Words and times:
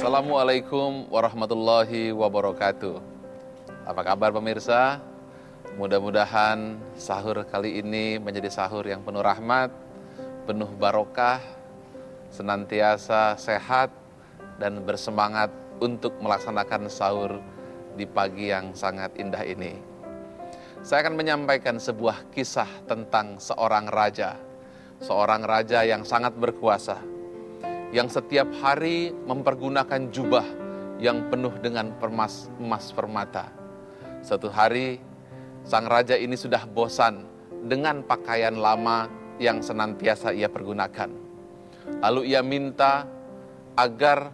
Assalamualaikum 0.00 1.12
warahmatullahi 1.12 2.08
wabarakatuh. 2.16 3.04
Apa 3.84 4.00
kabar 4.00 4.32
pemirsa? 4.32 4.96
Mudah-mudahan 5.76 6.80
sahur 6.96 7.44
kali 7.44 7.84
ini 7.84 8.16
menjadi 8.16 8.48
sahur 8.48 8.88
yang 8.88 9.04
penuh 9.04 9.20
rahmat, 9.20 9.68
penuh 10.48 10.72
barokah, 10.80 11.44
senantiasa 12.32 13.36
sehat 13.36 13.92
dan 14.56 14.80
bersemangat 14.88 15.52
untuk 15.84 16.16
melaksanakan 16.16 16.88
sahur 16.88 17.36
di 17.92 18.08
pagi 18.08 18.48
yang 18.48 18.72
sangat 18.72 19.12
indah 19.20 19.44
ini. 19.44 19.76
Saya 20.80 21.04
akan 21.04 21.12
menyampaikan 21.12 21.76
sebuah 21.76 22.32
kisah 22.32 22.88
tentang 22.88 23.36
seorang 23.36 23.84
raja, 23.92 24.40
seorang 25.04 25.44
raja 25.44 25.84
yang 25.84 26.08
sangat 26.08 26.32
berkuasa 26.40 27.19
yang 27.90 28.06
setiap 28.06 28.46
hari 28.62 29.10
mempergunakan 29.10 30.14
jubah 30.14 30.46
yang 31.02 31.26
penuh 31.26 31.50
dengan 31.58 31.90
permas, 31.98 32.46
emas 32.62 32.94
permata. 32.94 33.50
Suatu 34.22 34.46
hari, 34.46 35.02
sang 35.66 35.90
raja 35.90 36.14
ini 36.14 36.38
sudah 36.38 36.70
bosan 36.70 37.26
dengan 37.66 38.06
pakaian 38.06 38.54
lama 38.54 39.10
yang 39.42 39.58
senantiasa 39.58 40.30
ia 40.30 40.46
pergunakan. 40.46 41.10
Lalu 41.98 42.30
ia 42.30 42.46
minta 42.46 43.08
agar 43.74 44.30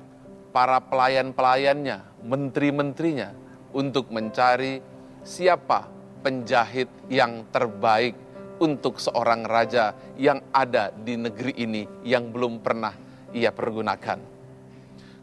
para 0.53 0.83
pelayan-pelayannya, 0.85 2.27
menteri-menterinya, 2.27 3.33
untuk 3.73 4.13
mencari 4.13 4.81
siapa 5.25 5.89
penjahit 6.21 6.89
yang 7.09 7.47
terbaik 7.53 8.17
untuk 8.57 8.97
seorang 8.97 9.45
raja 9.45 9.93
yang 10.17 10.41
ada 10.51 10.89
di 10.93 11.15
negeri 11.15 11.53
ini 11.61 11.85
yang 12.03 12.33
belum 12.33 12.65
pernah 12.65 13.06
ia 13.37 13.53
pergunakan. 13.53 14.17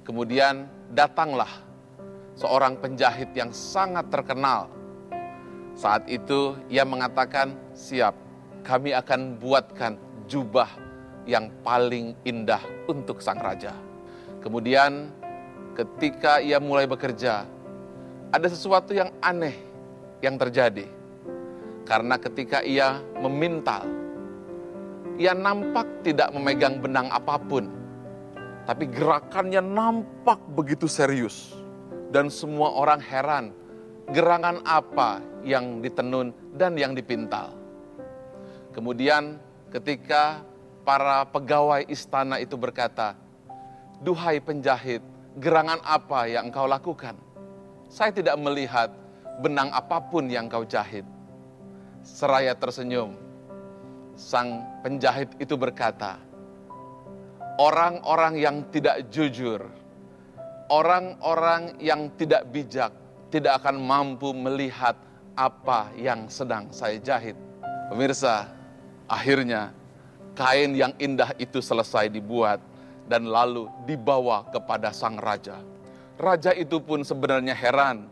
Kemudian 0.05 0.69
datanglah 0.93 1.49
seorang 2.37 2.77
penjahit 2.77 3.33
yang 3.33 3.49
sangat 3.49 4.05
terkenal. 4.13 4.69
Saat 5.73 6.05
itu 6.05 6.53
ia 6.69 6.85
mengatakan, 6.85 7.57
"Siap, 7.73 8.13
kami 8.61 8.93
akan 8.93 9.41
buatkan 9.41 9.97
jubah 10.29 10.69
yang 11.25 11.49
paling 11.65 12.13
indah 12.21 12.61
untuk 12.85 13.17
sang 13.25 13.41
raja." 13.41 13.73
Kemudian 14.45 15.09
ketika 15.73 16.37
ia 16.37 16.61
mulai 16.61 16.85
bekerja, 16.85 17.49
ada 18.29 18.47
sesuatu 18.49 18.93
yang 18.93 19.09
aneh 19.17 19.57
yang 20.21 20.37
terjadi. 20.37 20.85
Karena 21.83 22.15
ketika 22.15 22.61
ia 22.61 23.01
memintal, 23.17 23.83
ia 25.17 25.33
nampak 25.35 26.05
tidak 26.05 26.29
memegang 26.31 26.79
benang 26.79 27.11
apa 27.11 27.35
pun 27.35 27.82
tapi 28.63 28.87
gerakannya 28.87 29.59
nampak 29.59 30.39
begitu 30.55 30.87
serius. 30.87 31.55
Dan 32.13 32.29
semua 32.29 32.69
orang 32.77 33.01
heran, 33.01 33.49
gerangan 34.13 34.61
apa 34.63 35.17
yang 35.41 35.81
ditenun 35.81 36.29
dan 36.53 36.77
yang 36.77 36.93
dipintal. 36.93 37.57
Kemudian 38.69 39.41
ketika 39.73 40.45
para 40.85 41.25
pegawai 41.25 41.89
istana 41.89 42.37
itu 42.37 42.53
berkata, 42.53 43.17
Duhai 44.03 44.37
penjahit, 44.43 45.01
gerangan 45.39 45.79
apa 45.81 46.27
yang 46.29 46.51
engkau 46.51 46.67
lakukan? 46.69 47.15
Saya 47.89 48.11
tidak 48.13 48.35
melihat 48.37 48.91
benang 49.41 49.71
apa 49.73 49.97
pun 49.97 50.29
yang 50.29 50.45
kau 50.51 50.67
jahit. 50.67 51.07
Seraya 52.03 52.51
tersenyum, 52.53 53.15
sang 54.13 54.61
penjahit 54.83 55.31
itu 55.39 55.55
berkata, 55.55 56.19
orang-orang 57.61 58.39
yang 58.41 58.57
tidak 58.73 59.09
jujur, 59.13 59.61
orang-orang 60.73 61.77
yang 61.77 62.09
tidak 62.17 62.49
bijak, 62.49 62.91
tidak 63.29 63.61
akan 63.61 63.77
mampu 63.81 64.33
melihat 64.33 64.97
apa 65.37 65.89
yang 65.97 66.29
sedang 66.29 66.69
saya 66.73 66.97
jahit. 66.97 67.37
Pemirsa, 67.89 68.49
akhirnya 69.05 69.73
kain 70.33 70.73
yang 70.73 70.93
indah 70.97 71.33
itu 71.37 71.61
selesai 71.61 72.09
dibuat 72.09 72.57
dan 73.05 73.29
lalu 73.29 73.69
dibawa 73.85 74.49
kepada 74.49 74.89
sang 74.89 75.19
raja. 75.19 75.61
Raja 76.17 76.53
itu 76.53 76.77
pun 76.81 77.01
sebenarnya 77.01 77.53
heran 77.53 78.09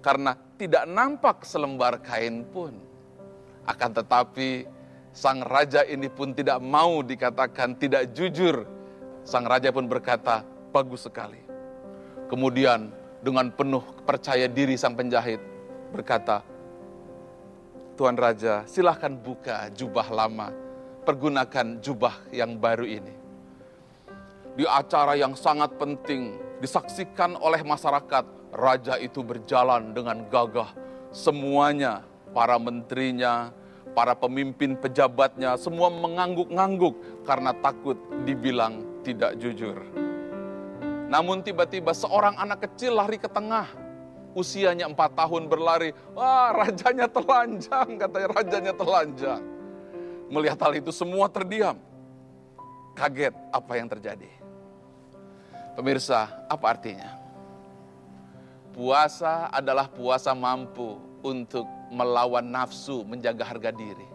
karena 0.00 0.34
tidak 0.58 0.86
nampak 0.86 1.42
selembar 1.46 1.98
kain 2.00 2.46
pun. 2.48 2.74
Akan 3.68 3.92
tetapi 3.92 4.66
sang 5.10 5.42
raja 5.44 5.84
ini 5.84 6.06
pun 6.08 6.32
tidak 6.34 6.58
mau 6.62 7.02
dikatakan 7.04 7.76
tidak 7.76 8.14
jujur 8.14 8.79
Sang 9.30 9.46
raja 9.46 9.70
pun 9.70 9.86
berkata, 9.86 10.42
bagus 10.74 11.06
sekali. 11.06 11.38
Kemudian 12.26 12.90
dengan 13.22 13.46
penuh 13.54 13.78
percaya 14.02 14.50
diri 14.50 14.74
sang 14.74 14.98
penjahit 14.98 15.38
berkata, 15.94 16.42
Tuan 17.94 18.18
Raja 18.18 18.66
silahkan 18.66 19.14
buka 19.14 19.70
jubah 19.70 20.10
lama, 20.10 20.50
pergunakan 21.06 21.78
jubah 21.78 22.26
yang 22.34 22.58
baru 22.58 22.82
ini. 22.82 23.14
Di 24.58 24.66
acara 24.66 25.14
yang 25.14 25.38
sangat 25.38 25.78
penting, 25.78 26.34
disaksikan 26.58 27.38
oleh 27.38 27.62
masyarakat, 27.62 28.26
Raja 28.50 28.98
itu 28.98 29.22
berjalan 29.22 29.94
dengan 29.94 30.26
gagah. 30.26 30.74
Semuanya, 31.14 32.02
para 32.34 32.58
menterinya, 32.58 33.54
para 33.94 34.18
pemimpin 34.18 34.74
pejabatnya, 34.74 35.54
semua 35.54 35.86
mengangguk-ngangguk 35.86 37.22
karena 37.22 37.54
takut 37.62 37.94
dibilang 38.26 38.89
tidak 39.02 39.36
jujur. 39.40 39.76
Namun 41.10 41.42
tiba-tiba 41.42 41.90
seorang 41.90 42.38
anak 42.38 42.70
kecil 42.70 42.94
lari 42.94 43.18
ke 43.18 43.26
tengah. 43.26 43.66
Usianya 44.30 44.86
empat 44.86 45.18
tahun 45.18 45.50
berlari. 45.50 45.90
Wah 46.14 46.54
rajanya 46.54 47.10
telanjang, 47.10 47.98
katanya 47.98 48.28
rajanya 48.30 48.72
telanjang. 48.78 49.42
Melihat 50.30 50.58
hal 50.62 50.78
itu 50.78 50.94
semua 50.94 51.26
terdiam. 51.26 51.74
Kaget 52.94 53.34
apa 53.50 53.72
yang 53.74 53.90
terjadi. 53.90 54.30
Pemirsa, 55.74 56.30
apa 56.46 56.66
artinya? 56.70 57.18
Puasa 58.70 59.50
adalah 59.50 59.90
puasa 59.90 60.30
mampu 60.30 60.94
untuk 61.26 61.66
melawan 61.90 62.46
nafsu, 62.46 63.02
menjaga 63.02 63.42
harga 63.42 63.74
diri. 63.74 64.06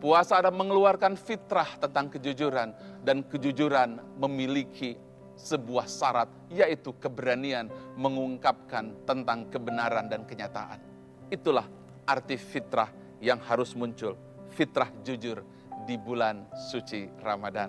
Puasa 0.00 0.40
ada 0.40 0.48
mengeluarkan 0.48 1.12
fitrah 1.12 1.76
tentang 1.76 2.08
kejujuran 2.08 2.72
dan 3.04 3.20
kejujuran 3.20 4.00
memiliki 4.16 4.96
sebuah 5.36 5.84
syarat 5.84 6.28
yaitu 6.48 6.96
keberanian 6.96 7.68
mengungkapkan 8.00 8.96
tentang 9.04 9.44
kebenaran 9.52 10.08
dan 10.08 10.24
kenyataan. 10.24 10.80
Itulah 11.28 11.68
arti 12.08 12.40
fitrah 12.40 12.88
yang 13.20 13.44
harus 13.44 13.76
muncul, 13.76 14.16
fitrah 14.56 14.88
jujur 15.04 15.44
di 15.84 16.00
bulan 16.00 16.48
suci 16.72 17.08
Ramadan. 17.20 17.68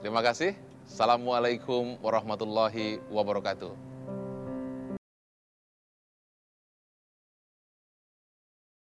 Terima 0.00 0.24
kasih. 0.24 0.56
Assalamualaikum 0.88 2.00
warahmatullahi 2.00 3.04
wabarakatuh. 3.12 3.95